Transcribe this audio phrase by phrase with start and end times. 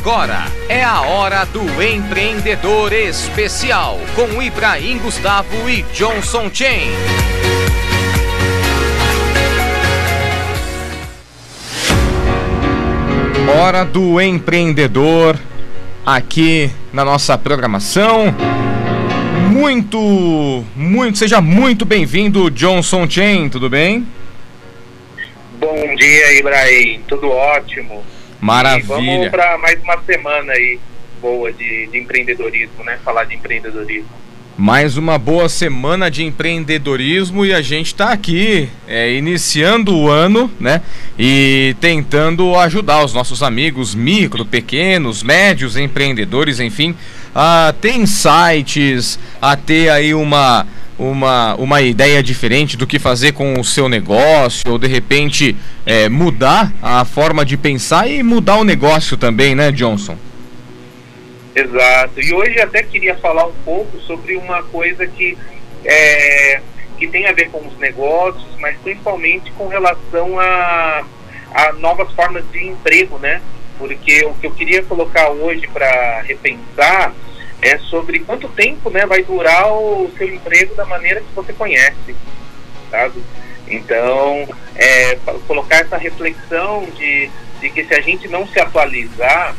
[0.00, 6.88] Agora é a hora do empreendedor especial com Ibrahim Gustavo e Johnson Chen.
[13.54, 15.38] Hora do empreendedor
[16.06, 18.34] aqui na nossa programação.
[19.50, 24.06] Muito, muito, seja muito bem-vindo, Johnson Chen, tudo bem?
[25.58, 28.02] Bom dia, Ibrahim, tudo ótimo.
[28.40, 28.82] Maravilha.
[28.82, 30.78] E vamos para mais uma semana aí
[31.20, 32.98] boa de, de empreendedorismo, né?
[33.04, 34.20] Falar de empreendedorismo.
[34.56, 40.50] Mais uma boa semana de empreendedorismo e a gente está aqui é, iniciando o ano,
[40.60, 40.82] né?
[41.18, 46.94] E tentando ajudar os nossos amigos micro, pequenos, médios empreendedores, enfim,
[47.34, 50.66] a ter insights, a ter aí uma,
[51.00, 56.10] uma, uma ideia diferente do que fazer com o seu negócio, ou de repente é,
[56.10, 60.16] mudar a forma de pensar e mudar o negócio também, né, Johnson?
[61.54, 62.20] Exato.
[62.20, 65.38] E hoje até queria falar um pouco sobre uma coisa que,
[65.86, 66.60] é,
[66.98, 71.02] que tem a ver com os negócios, mas principalmente com relação a,
[71.54, 73.40] a novas formas de emprego, né?
[73.78, 77.14] Porque o que eu queria colocar hoje para repensar
[77.62, 82.14] é sobre quanto tempo né, vai durar o seu emprego da maneira que você conhece,
[82.90, 83.22] sabe?
[83.68, 85.16] Então, é,
[85.46, 89.54] colocar essa reflexão de, de que se a gente não se atualizar,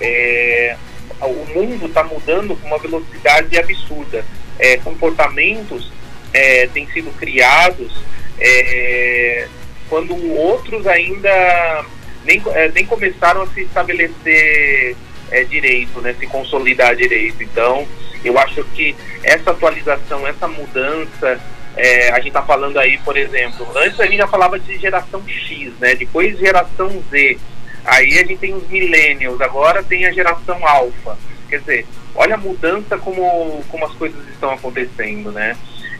[0.00, 0.76] é,
[1.20, 4.24] o mundo está mudando com uma velocidade absurda.
[4.58, 5.92] É, comportamentos
[6.32, 7.92] é, têm sido criados
[8.40, 9.48] é,
[9.88, 11.84] quando outros ainda
[12.24, 14.96] nem, é, nem começaram a se estabelecer
[15.34, 17.42] é, direito, né, se consolidar direito.
[17.42, 17.86] Então,
[18.24, 21.40] eu acho que essa atualização, essa mudança,
[21.76, 25.20] é, a gente está falando aí, por exemplo, antes a gente já falava de geração
[25.26, 27.36] X, né, depois geração Z,
[27.84, 31.18] aí a gente tem os millennials, agora tem a geração alfa.
[31.48, 35.56] Quer dizer, olha a mudança como, como as coisas estão acontecendo, né?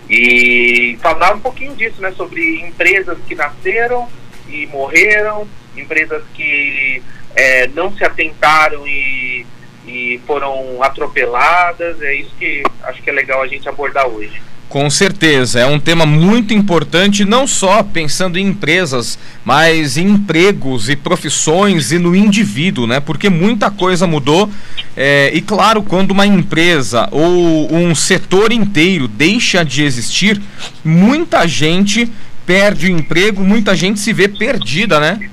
[0.08, 4.08] E falar um pouquinho disso, né, sobre empresas que nasceram
[4.48, 5.46] e morreram,
[5.76, 7.02] empresas que
[7.34, 9.46] é, não se atentaram e,
[9.86, 12.00] e foram atropeladas.
[12.02, 14.40] É isso que acho que é legal a gente abordar hoje.
[14.68, 20.88] Com certeza, é um tema muito importante, não só pensando em empresas, mas em empregos
[20.88, 22.98] e profissões e no indivíduo, né?
[22.98, 24.50] Porque muita coisa mudou.
[24.96, 30.40] É, e claro, quando uma empresa ou um setor inteiro deixa de existir,
[30.82, 32.10] muita gente
[32.44, 35.30] perde o emprego, muita gente se vê perdida, né?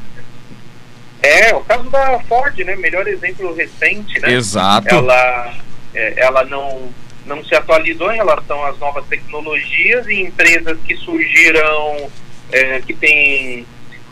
[1.22, 2.76] É, o caso da Ford, né?
[2.76, 4.34] Melhor exemplo recente, né?
[4.34, 4.88] Exato.
[4.90, 5.54] Ela,
[5.94, 6.90] é, ela não,
[7.26, 12.10] não se atualizou em relação às novas tecnologias e empresas que surgiram,
[12.52, 13.66] é, que têm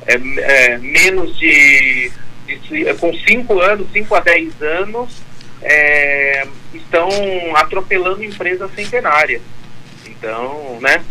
[0.05, 2.11] é, é menos de,
[2.47, 5.21] de, com 5 anos, 5 a 10 anos,
[5.61, 7.09] é, estão
[7.55, 9.41] atropelando empresas centenárias.
[10.05, 11.03] Então, né?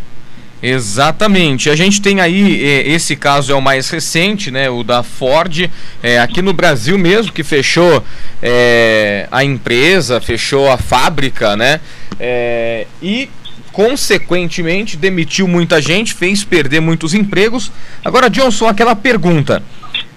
[0.62, 1.70] Exatamente.
[1.70, 4.68] A gente tem aí, eh, esse caso é o mais recente, né?
[4.68, 5.70] O da Ford,
[6.02, 8.04] é, aqui no Brasil mesmo, que fechou
[8.42, 11.80] é, a empresa, fechou a fábrica, né?
[12.18, 13.30] É, e
[13.72, 17.70] consequentemente demitiu muita gente, fez perder muitos empregos.
[18.04, 19.62] Agora, Johnson, aquela pergunta: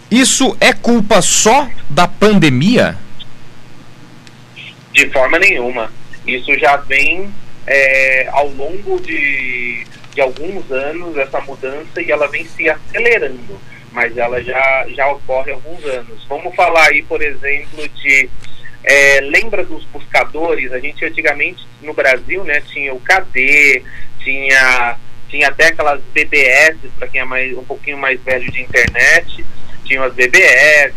[0.10, 2.98] isso é culpa só da pandemia?
[4.92, 5.92] De forma nenhuma.
[6.26, 7.30] Isso já vem
[8.34, 13.60] ao longo de de alguns anos essa mudança e ela vem se acelerando,
[13.92, 16.26] mas ela já, já ocorre há alguns anos.
[16.28, 18.30] Vamos falar aí, por exemplo, de.
[18.84, 20.72] É, lembra dos buscadores?
[20.72, 23.84] A gente antigamente no Brasil né, tinha o KD,
[24.20, 24.98] tinha,
[25.30, 29.46] tinha até aquelas BBS, para quem é mais, um pouquinho mais velho de internet,
[29.86, 30.94] tinha as BBS,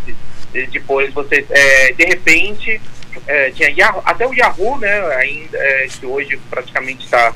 [0.71, 2.81] depois você, é, de repente,
[3.27, 7.35] é, tinha Yahoo, até o Yahoo, né, ainda, é, que hoje praticamente está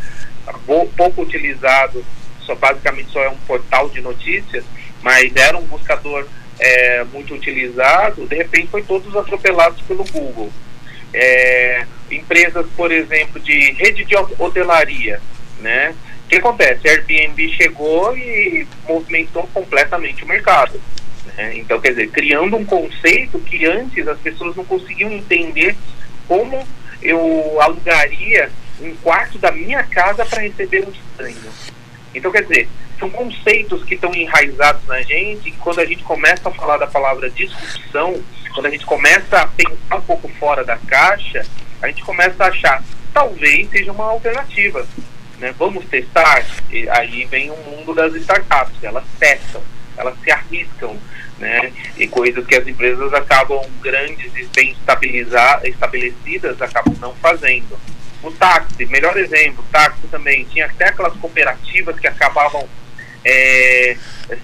[0.96, 2.04] pouco utilizado,
[2.40, 4.64] só basicamente só é um portal de notícias,
[5.02, 6.26] mas era um buscador
[6.58, 10.50] é, muito utilizado, de repente foi todos atropelados pelo Google.
[11.12, 15.20] É, empresas, por exemplo, de rede de hotelaria,
[15.60, 15.94] né?
[16.24, 16.86] O que acontece?
[16.86, 20.78] A Airbnb chegou e movimentou completamente o mercado.
[21.36, 21.56] Né?
[21.56, 25.74] Então, quer dizer, criando um conceito que antes as pessoas não conseguiam entender
[26.26, 26.66] como
[27.00, 31.52] eu alugaria um quarto da minha casa para receber um estranho.
[32.14, 36.48] Então, quer dizer, são conceitos que estão enraizados na gente, e quando a gente começa
[36.48, 38.22] a falar da palavra disrupção,
[38.52, 41.44] quando a gente começa a pensar um pouco fora da caixa,
[41.80, 42.82] a gente começa a achar,
[43.12, 44.86] talvez seja uma alternativa.
[45.38, 45.54] Né?
[45.56, 46.44] Vamos testar?
[46.70, 49.62] E aí vem o mundo das startups, elas testam.
[49.98, 50.96] elas se arriscam,
[51.38, 51.72] né?
[51.96, 57.78] E coisas que as empresas acabam grandes e bem estabelecidas acabam não fazendo.
[58.22, 62.68] O táxi, melhor exemplo, táxi também tinha até aquelas cooperativas que acabavam
[63.24, 63.96] é,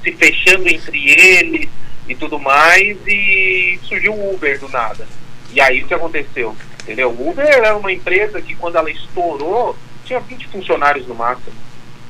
[0.03, 1.69] se fechando entre eles
[2.09, 5.07] e tudo mais, e surgiu o Uber do nada.
[5.51, 6.55] E aí o que aconteceu?
[6.83, 7.11] Entendeu?
[7.11, 11.57] O Uber era uma empresa que quando ela estourou, tinha 20 funcionários no máximo.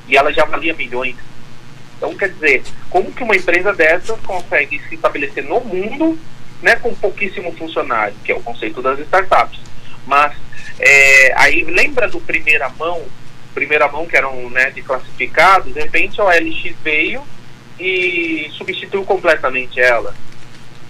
[0.08, 1.16] E ela já valia milhões.
[1.96, 6.18] Então, quer dizer, como que uma empresa dessa consegue se estabelecer no mundo
[6.60, 9.60] né, com pouquíssimo funcionário, que é o conceito das startups.
[10.06, 10.32] Mas
[10.78, 13.02] é, aí lembra do primeira mão,
[13.54, 17.22] primeira mão que eram né, de classificados, de repente a OLX veio
[17.78, 20.14] e substituiu completamente ela.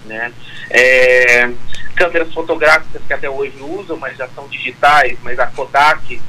[0.05, 0.31] Né?
[0.69, 1.49] É,
[1.95, 6.21] câmeras fotográficas que até hoje usam, mas já são digitais, mas a Kodak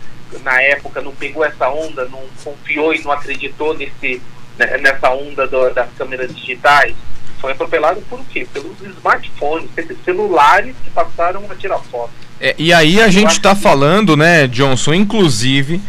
[0.43, 4.21] na época não pegou essa onda, não confiou e não acreditou nesse,
[4.59, 6.95] né, nessa onda do, das câmeras digitais.
[7.41, 8.47] Foi atropelado por quê?
[8.53, 12.26] Pelos smartphones, pelos celulares que passaram a tirar foto.
[12.41, 15.81] É, e aí a gente está falando, né, Johnson, inclusive,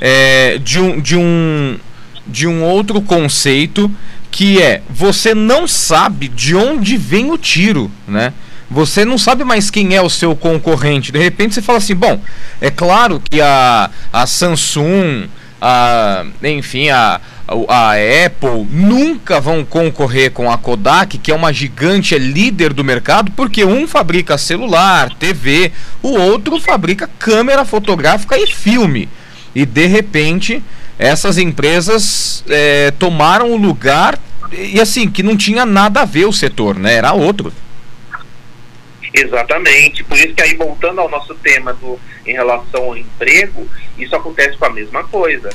[0.00, 1.78] é, de, um, de, um,
[2.26, 3.90] de um outro conceito
[4.30, 8.32] que é você não sabe de onde vem o tiro, né?
[8.70, 11.12] Você não sabe mais quem é o seu concorrente.
[11.12, 12.18] De repente você fala assim, bom,
[12.58, 15.28] é claro que a, a Samsung,
[15.60, 17.20] a, enfim, a,
[17.68, 17.92] a
[18.26, 23.32] Apple nunca vão concorrer com a Kodak, que é uma gigante, é líder do mercado,
[23.32, 25.72] porque um fabrica celular, TV,
[26.02, 29.08] o outro fabrica câmera fotográfica e filme.
[29.54, 30.62] E de repente
[30.98, 34.18] essas empresas é, tomaram o lugar
[34.52, 36.94] e assim que não tinha nada a ver o setor, né?
[36.94, 37.52] Era outro.
[39.12, 40.04] Exatamente.
[40.04, 43.66] Por isso que aí voltando ao nosso tema do em relação ao emprego,
[43.98, 45.50] isso acontece com a mesma coisa.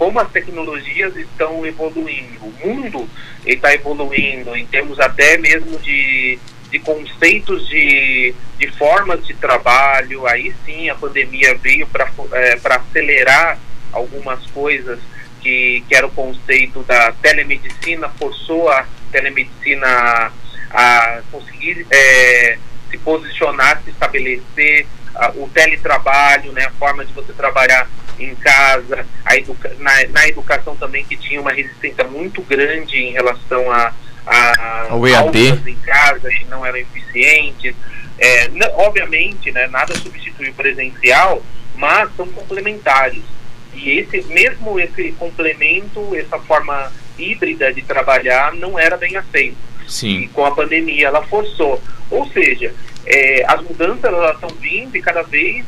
[0.00, 3.06] Como as tecnologias estão evoluindo, o mundo
[3.44, 6.38] está evoluindo em termos até mesmo de,
[6.70, 10.26] de conceitos de, de formas de trabalho.
[10.26, 13.58] Aí sim a pandemia veio para é, acelerar
[13.92, 14.98] algumas coisas
[15.42, 20.32] que, que era o conceito da telemedicina, forçou a telemedicina
[20.70, 22.56] a conseguir é,
[22.90, 24.86] se posicionar, se estabelecer,
[25.34, 27.86] o teletrabalho, né, a forma de você trabalhar
[28.24, 33.70] em casa, educa na, na, educação também que tinha uma resistência muito grande em relação
[33.70, 33.92] a,
[34.26, 37.74] a aulas em casa que não eram eficientes.
[38.18, 41.42] É, obviamente, né, nada substitui o presencial,
[41.74, 43.22] mas são complementares.
[43.72, 49.56] E esse mesmo esse complemento, essa forma híbrida de trabalhar não era bem aceito.
[49.86, 50.20] Sim.
[50.20, 51.82] E com a pandemia ela forçou.
[52.10, 52.74] Ou seja,
[53.06, 55.64] é, as mudanças estão vindo e cada vez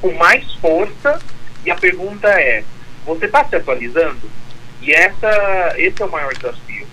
[0.00, 1.20] com mais força.
[1.64, 2.64] E a pergunta é:
[3.04, 4.30] você está se atualizando?
[4.82, 6.86] E essa, esse é o maior desafio.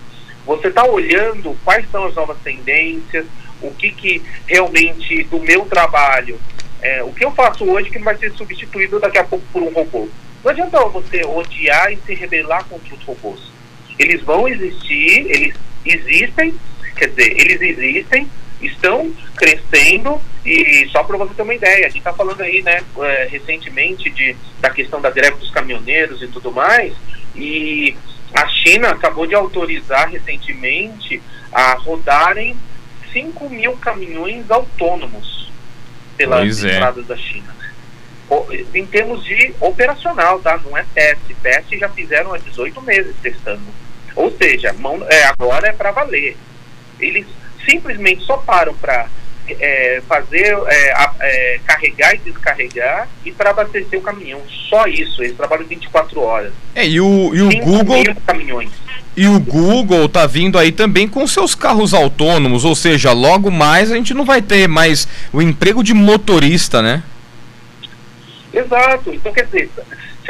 [0.46, 3.26] Você está olhando quais são as novas tendências,
[3.62, 6.38] o que, que realmente do meu trabalho,
[6.82, 9.72] é, o que eu faço hoje que vai ser substituído daqui a pouco por um
[9.72, 10.08] robô.
[10.42, 13.40] Não adianta você odiar e se rebelar contra os robôs.
[13.98, 15.54] Eles vão existir, eles
[15.86, 16.54] existem,
[16.96, 18.28] quer dizer, eles existem,
[18.66, 22.82] estão crescendo e só para você ter uma ideia, a gente está falando aí, né,
[22.98, 26.92] é, recentemente de, da questão da greve dos caminhoneiros e tudo mais,
[27.34, 27.96] e
[28.34, 32.56] a China acabou de autorizar recentemente a rodarem
[33.12, 35.50] 5 mil caminhões autônomos
[36.16, 36.72] pelas pois é.
[36.72, 37.08] estradas é.
[37.08, 37.54] da China.
[38.74, 40.58] Em termos de operacional, tá?
[40.64, 41.34] Não é teste.
[41.34, 43.62] Teste já fizeram há 18 meses testando.
[44.16, 46.36] Ou seja, mão, é, agora é para valer.
[46.98, 47.26] Eles
[47.64, 49.06] simplesmente só param para
[49.48, 54.40] é, fazer, é, é, carregar e descarregar e para abastecer o caminhão.
[54.68, 56.52] Só isso, eles trabalham 24 horas.
[56.74, 58.02] É, e o, e o Google.
[58.26, 58.70] caminhões.
[59.16, 63.92] E o Google tá vindo aí também com seus carros autônomos, ou seja, logo mais
[63.92, 67.02] a gente não vai ter mais o emprego de motorista, né?
[68.52, 69.14] Exato.
[69.14, 69.70] Então, quer dizer,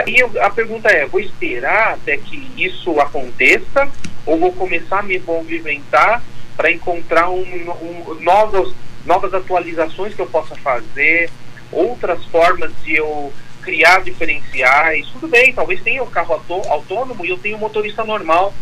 [0.01, 3.89] aí a pergunta é: vou esperar até que isso aconteça
[4.27, 6.23] ou vou começar a me movimentar
[6.57, 11.31] para encontrar um, um, novos, novas atualizações que eu possa fazer,
[11.73, 13.33] outras formas de eu
[13.63, 15.07] criar diferenciais.
[15.09, 18.55] Tudo bem, talvez tenha o carro autônomo e eu tenho o motorista normal.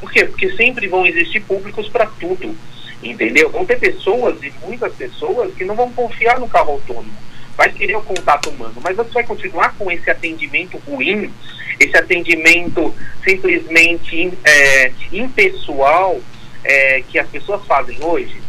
[0.00, 0.24] Por quê?
[0.24, 2.56] Porque sempre vão existir públicos para tudo.
[3.02, 3.48] Entendeu?
[3.50, 7.12] Vão ter pessoas e muitas pessoas que não vão confiar no carro autônomo.
[7.56, 11.32] Vai querer o contato humano, mas você vai continuar com esse atendimento ruim,
[11.78, 16.20] esse atendimento simplesmente é, impessoal,
[16.64, 18.40] é, que as pessoas fazem hoje,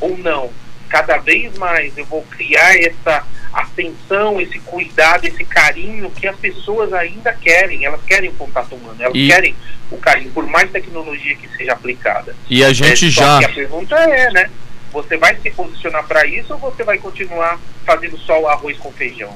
[0.00, 0.50] ou não.
[0.88, 6.92] Cada vez mais eu vou criar essa atenção, esse cuidado, esse carinho que as pessoas
[6.92, 7.84] ainda querem.
[7.84, 9.28] Elas querem o contato humano, elas e...
[9.28, 9.54] querem
[9.90, 12.34] o carinho, por mais tecnologia que seja aplicada.
[12.48, 13.38] E a gente é, já.
[13.38, 14.50] a pergunta é, né?
[14.92, 18.90] Você vai se posicionar para isso ou você vai continuar fazendo só o arroz com
[18.92, 19.32] feijão?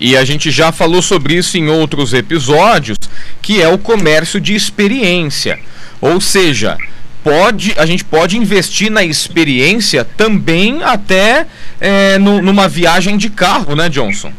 [0.00, 2.98] E a gente já falou sobre isso em outros episódios,
[3.42, 5.58] que é o comércio de experiência.
[6.00, 6.78] Ou seja,
[7.22, 11.46] pode, a gente pode investir na experiência também até
[11.80, 14.32] é, no, numa viagem de carro, né, Johnson?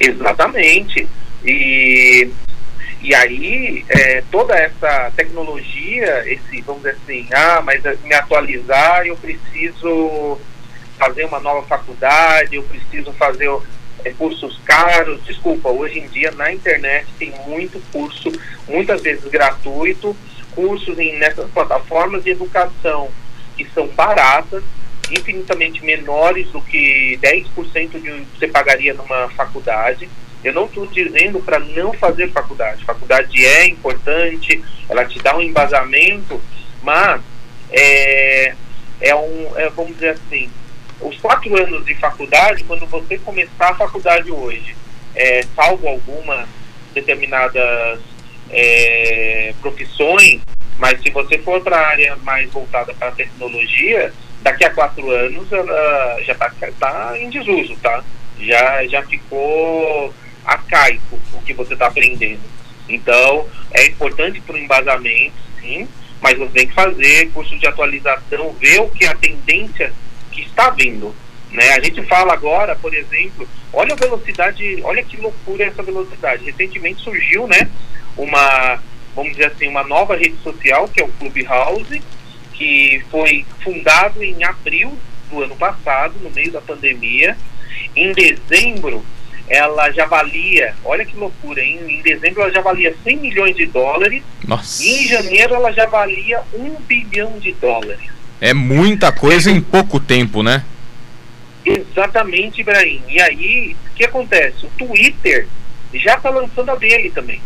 [0.00, 1.08] Exatamente.
[1.44, 2.30] E,
[3.00, 9.16] e aí, é, toda essa tecnologia, esse, vamos dizer assim, ah, mas me atualizar, eu
[9.16, 10.38] preciso
[10.98, 13.48] fazer uma nova faculdade, eu preciso fazer
[14.04, 15.24] é, cursos caros.
[15.24, 18.32] Desculpa, hoje em dia na internet tem muito curso,
[18.68, 20.16] muitas vezes gratuito,
[20.58, 23.08] cursos em, nessas plataformas de educação
[23.56, 24.64] que são baratas,
[25.08, 30.08] infinitamente menores do que 10% de que você pagaria numa faculdade.
[30.42, 32.84] Eu não estou dizendo para não fazer faculdade.
[32.84, 36.40] Faculdade é importante, ela te dá um embasamento,
[36.82, 37.20] mas
[37.70, 38.54] é,
[39.00, 40.50] é um, é, vamos dizer assim,
[41.00, 44.76] os quatro anos de faculdade, quando você começar a faculdade hoje,
[45.14, 46.48] é, salvo algumas
[46.92, 48.00] determinadas
[48.50, 50.40] é, profissões,
[50.78, 54.12] mas se você for para a área mais voltada para a tecnologia,
[54.42, 58.02] daqui a quatro anos ela já está tá em desuso, tá?
[58.40, 60.14] Já, já ficou
[60.44, 62.40] arcaico o que você está aprendendo.
[62.88, 65.86] Então, é importante para o embasamento, sim,
[66.20, 69.92] mas você tem que fazer curso de atualização, ver o que é a tendência
[70.32, 71.14] que está vindo.
[71.50, 71.70] Né?
[71.72, 76.44] A gente fala agora, por exemplo, olha a velocidade, olha que loucura essa velocidade.
[76.44, 77.68] Recentemente surgiu, né,
[78.18, 78.78] uma,
[79.14, 82.02] vamos dizer assim, uma nova rede social, que é o Clubhouse,
[82.52, 84.98] que foi fundado em abril
[85.30, 87.36] do ano passado, no meio da pandemia.
[87.94, 89.04] Em dezembro,
[89.48, 91.80] ela já valia, olha que loucura, hein?
[91.88, 94.82] em dezembro ela já valia 100 milhões de dólares, Nossa.
[94.82, 98.10] e em janeiro ela já valia 1 bilhão de dólares.
[98.40, 100.64] É muita coisa em pouco tempo, né?
[101.64, 103.02] Exatamente, Ibrahim.
[103.08, 104.64] E aí, o que acontece?
[104.64, 105.48] O Twitter
[105.92, 107.40] já está lançando a dele também,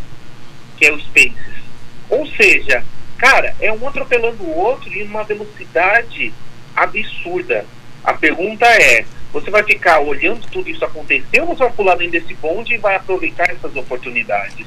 [0.83, 1.63] que é o Spaces.
[2.11, 2.85] Ou seja,
[3.17, 6.35] cara, é um atropelando o outro em uma velocidade
[6.75, 7.65] absurda.
[8.03, 12.21] A pergunta é: você vai ficar olhando tudo isso acontecer ou você vai pular dentro
[12.21, 14.67] desse bonde e vai aproveitar essas oportunidades?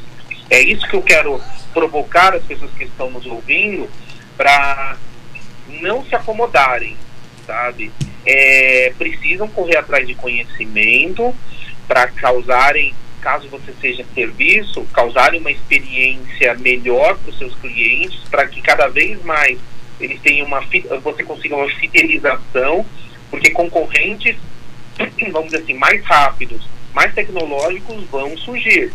[0.49, 1.41] É isso que eu quero
[1.73, 3.89] provocar as pessoas que estão nos ouvindo
[4.37, 4.95] para
[5.81, 6.95] não se acomodarem,
[7.45, 7.91] sabe?
[8.25, 11.35] É, precisam correr atrás de conhecimento
[11.89, 18.47] para causarem, caso você seja serviço, causarem uma experiência melhor para os seus clientes, para
[18.47, 19.57] que cada vez mais
[19.99, 20.61] eles tenham uma
[21.01, 22.85] você consiga uma fidelização,
[23.31, 24.35] porque concorrentes,
[25.31, 28.93] vamos dizer assim, mais rápidos, mais tecnológicos vão surgir.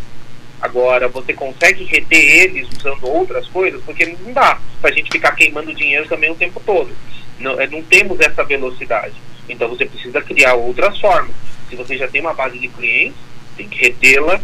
[0.61, 3.83] Agora, você consegue reter eles usando outras coisas?
[3.83, 6.95] Porque não dá para a gente ficar queimando dinheiro também o tempo todo.
[7.41, 9.15] Não, é, não temos essa velocidade.
[9.49, 11.35] Então, você precisa criar outras formas.
[11.69, 13.30] Se você já tem uma base de clientes,
[13.61, 14.41] tem que retê-la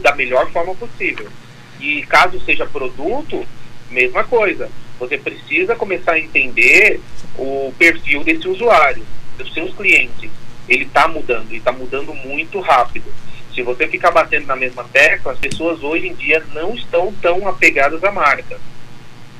[0.00, 1.28] da melhor forma possível.
[1.80, 3.44] E caso seja produto,
[3.90, 4.70] mesma coisa.
[5.00, 7.00] Você precisa começar a entender
[7.36, 9.04] o perfil desse usuário,
[9.36, 10.30] dos seus clientes.
[10.68, 13.12] Ele está mudando, e está mudando muito rápido.
[13.52, 17.48] Se você ficar batendo na mesma tecla, as pessoas hoje em dia não estão tão
[17.48, 18.58] apegadas à marca.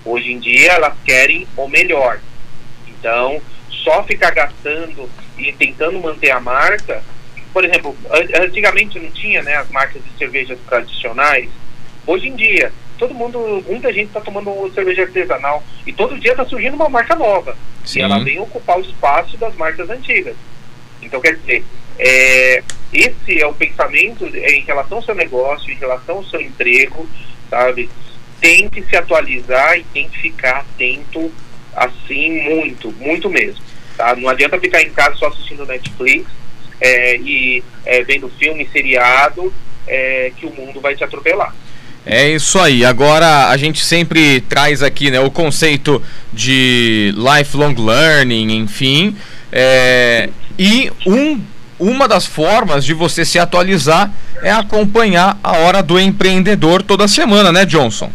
[0.05, 2.19] Hoje em dia elas querem o melhor.
[2.89, 5.09] Então, só ficar gastando
[5.39, 7.03] e tentando manter a marca,
[7.52, 7.97] por exemplo,
[8.40, 11.49] antigamente não tinha né, as marcas de cervejas tradicionais.
[12.06, 16.44] Hoje em dia, todo mundo, muita gente está tomando cerveja artesanal e todo dia está
[16.47, 17.56] surgindo uma marca nova.
[17.85, 18.00] Sim.
[18.00, 20.35] E ela vem ocupar o espaço das marcas antigas.
[21.02, 21.64] Então, quer dizer,
[21.99, 27.06] é, esse é o pensamento em relação ao seu negócio, em relação ao seu emprego,
[27.50, 27.90] sabe?
[28.40, 31.30] Tem que se atualizar e tem que ficar atento,
[31.75, 33.62] assim, muito, muito mesmo.
[33.97, 34.16] Tá?
[34.16, 36.26] Não adianta ficar em casa só assistindo Netflix
[36.83, 39.53] é, e é, vendo filme, seriado,
[39.87, 41.55] é, que o mundo vai te atropelar.
[42.05, 42.85] É isso aí.
[42.85, 49.17] Agora a gente sempre traz aqui né, o conceito de lifelong learning, enfim.
[49.53, 51.41] É, e um
[51.79, 57.51] uma das formas de você se atualizar é acompanhar a hora do empreendedor toda semana,
[57.51, 58.11] né, Johnson?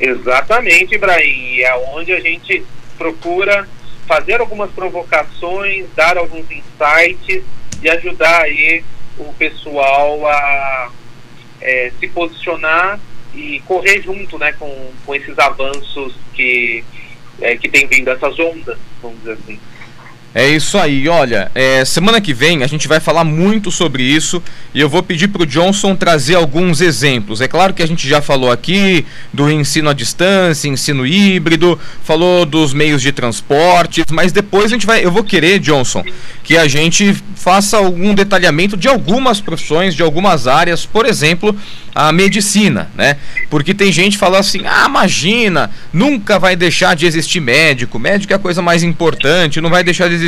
[0.00, 1.54] Exatamente, Ibrahim.
[1.54, 2.64] E é onde a gente
[2.98, 3.68] procura
[4.06, 7.44] fazer algumas provocações, dar alguns insights
[7.82, 8.84] e ajudar aí
[9.18, 10.90] o pessoal a
[11.60, 13.00] é, se posicionar
[13.34, 16.84] e correr junto né, com, com esses avanços que,
[17.40, 19.60] é, que tem vindo, essas ondas, vamos dizer assim.
[20.38, 24.42] É isso aí, olha, é, semana que vem a gente vai falar muito sobre isso
[24.74, 27.40] e eu vou pedir para o Johnson trazer alguns exemplos.
[27.40, 32.44] É claro que a gente já falou aqui do ensino à distância, ensino híbrido, falou
[32.44, 36.04] dos meios de transporte, mas depois a gente vai, eu vou querer, Johnson,
[36.44, 41.56] que a gente faça algum detalhamento de algumas profissões, de algumas áreas, por exemplo,
[41.94, 43.16] a medicina, né?
[43.48, 48.36] Porque tem gente falando assim: ah, imagina, nunca vai deixar de existir médico, médico é
[48.36, 50.25] a coisa mais importante, não vai deixar de existir.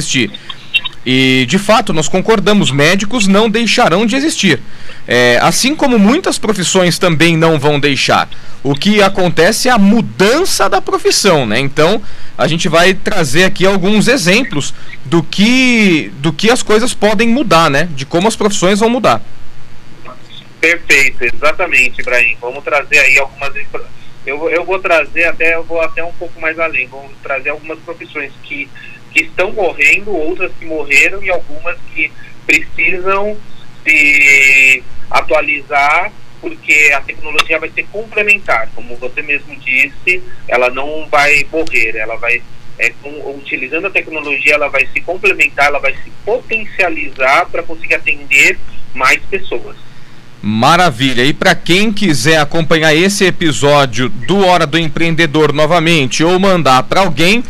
[1.04, 4.60] E de fato, nós concordamos, médicos não deixarão de existir.
[5.06, 8.28] É, assim como muitas profissões também não vão deixar.
[8.62, 11.58] O que acontece é a mudança da profissão, né?
[11.58, 12.02] Então,
[12.36, 14.74] a gente vai trazer aqui alguns exemplos
[15.04, 17.88] do que, do que as coisas podem mudar, né?
[17.94, 19.22] De como as profissões vão mudar.
[20.60, 22.36] Perfeito, exatamente, Ibrahim.
[22.40, 23.54] Vamos trazer aí algumas
[24.28, 26.86] eu, eu vou trazer até eu vou até um pouco mais além.
[26.86, 28.68] Vamos trazer algumas profissões que,
[29.12, 32.10] que estão morrendo, outras que morreram e algumas que
[32.46, 33.36] precisam
[33.84, 41.44] se atualizar porque a tecnologia vai ser complementar, como você mesmo disse, ela não vai
[41.50, 42.42] morrer, ela vai
[42.78, 47.94] é, com, utilizando a tecnologia, ela vai se complementar, ela vai se potencializar para conseguir
[47.94, 48.58] atender
[48.94, 49.76] mais pessoas.
[50.40, 51.24] Maravilha.
[51.24, 57.00] E para quem quiser acompanhar esse episódio do Hora do Empreendedor novamente ou mandar para
[57.00, 57.42] alguém,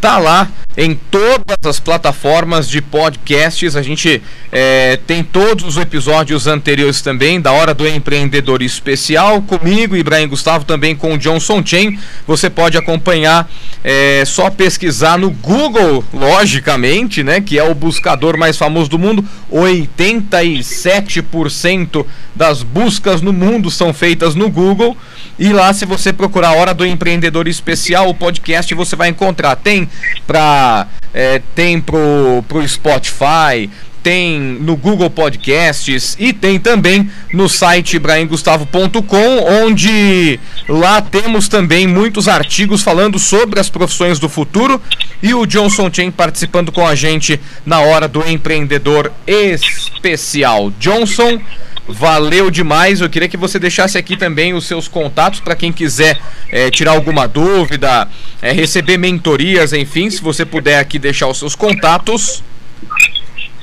[0.00, 3.76] tá lá em todas as plataformas de podcasts.
[3.76, 4.20] A gente
[4.50, 10.64] é, tem todos os episódios anteriores também da Hora do Empreendedor Especial comigo, Ibrahim Gustavo,
[10.64, 11.96] também com o Johnson Chen.
[12.26, 13.48] Você pode acompanhar,
[13.82, 17.40] é, só pesquisar no Google, logicamente, né?
[17.40, 19.24] Que é o buscador mais famoso do mundo.
[19.52, 24.96] 87% das buscas no mundo são feitas no Google.
[25.38, 29.56] E lá, se você procurar Hora do Empreendedor Especial, o podcast, você vai encontrar.
[29.56, 29.88] Tem
[30.26, 33.70] para é, tem pro, pro Spotify,
[34.04, 40.38] tem no Google Podcasts e tem também no site ibrahimgustavo.com, onde
[40.68, 44.80] lá temos também muitos artigos falando sobre as profissões do futuro
[45.22, 50.70] e o Johnson Chen participando com a gente na hora do empreendedor especial.
[50.78, 51.40] Johnson,
[51.86, 53.00] Valeu demais.
[53.00, 56.18] Eu queria que você deixasse aqui também os seus contatos para quem quiser
[56.50, 58.08] é, tirar alguma dúvida,
[58.40, 62.42] é, receber mentorias, enfim, se você puder aqui deixar os seus contatos.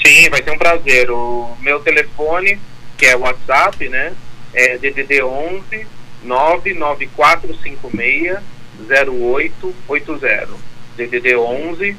[0.05, 1.09] Sim, vai ser um prazer.
[1.09, 2.59] O meu telefone,
[2.97, 4.13] que é o WhatsApp, né?
[4.53, 5.87] É DDD 11
[6.23, 8.37] 99456
[8.87, 10.49] 0880.
[10.97, 11.97] DDD 11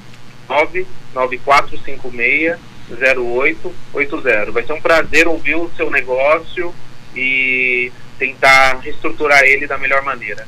[0.49, 4.53] 99456 0880.
[4.53, 6.75] Vai ser um prazer ouvir o seu negócio
[7.15, 10.47] e tentar reestruturar ele da melhor maneira.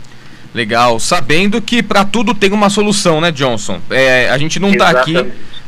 [0.54, 3.80] Legal, sabendo que para tudo tem uma solução, né, Johnson?
[3.90, 5.16] É, a gente não está aqui,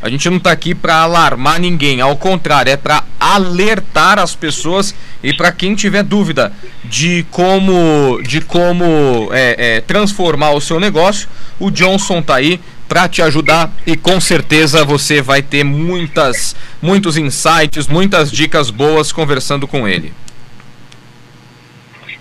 [0.00, 4.94] a gente não tá aqui para alarmar ninguém, ao contrário, é para alertar as pessoas
[5.24, 6.52] e para quem tiver dúvida
[6.84, 13.08] de como, de como é, é, transformar o seu negócio, o Johnson tá aí para
[13.08, 19.66] te ajudar e com certeza você vai ter muitas, muitos insights, muitas dicas boas conversando
[19.66, 20.12] com ele.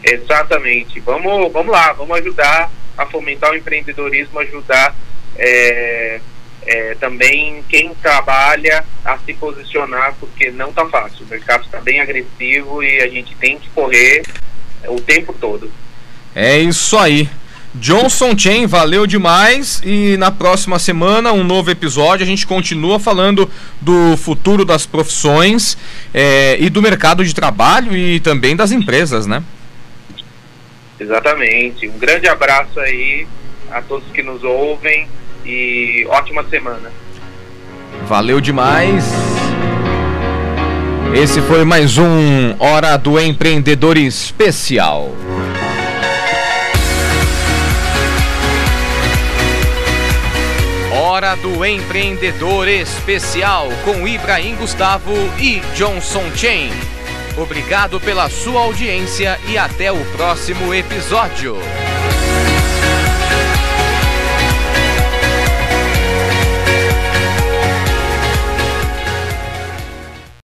[0.04, 1.00] Exatamente.
[1.00, 4.96] Vamos, vamos lá, vamos ajudar a fomentar o empreendedorismo, ajudar
[5.36, 6.20] é,
[6.66, 11.26] é, também quem trabalha a se posicionar, porque não está fácil.
[11.26, 14.24] O mercado está bem agressivo e a gente tem que correr
[14.88, 15.72] o tempo todo.
[16.36, 17.30] É isso aí.
[17.76, 19.82] Johnson Chen, valeu demais.
[19.84, 22.24] E na próxima semana, um novo episódio.
[22.24, 23.50] A gente continua falando
[23.82, 25.78] do futuro das profissões
[26.14, 29.44] é, e do mercado de trabalho e também das empresas, né?
[31.00, 31.88] Exatamente.
[31.88, 33.28] Um grande abraço aí
[33.70, 35.08] a todos que nos ouvem
[35.46, 36.92] e ótima semana.
[38.08, 39.06] Valeu demais.
[41.14, 45.14] Esse foi mais um Hora do Empreendedor Especial.
[51.26, 56.70] Hora do Empreendedor Especial com Ibrahim Gustavo e Johnson Chen.
[57.36, 61.58] Obrigado pela sua audiência e até o próximo episódio.